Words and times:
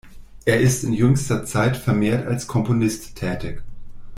Er 0.45 0.59
ist 0.59 0.83
in 0.83 0.93
jüngster 0.93 1.45
Zeit 1.45 1.77
vermehrt 1.77 2.25
als 2.25 2.47
Komponist 2.47 3.13
tätig. 3.15 3.61